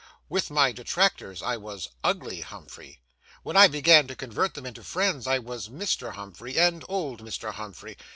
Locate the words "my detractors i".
0.49-1.57